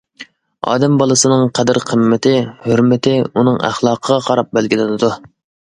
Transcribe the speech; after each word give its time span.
ئادەم 0.71 0.95
بالىسىنىڭ 1.01 1.43
قەدىر-قىممىتى، 1.59 2.33
ھۆرمىتى 2.65 3.17
ئۇنىڭ 3.27 3.63
ئەخلاقىغا 3.69 4.21
قاراپ 4.31 4.53
بەلگىلىنىدۇ. 4.59 5.15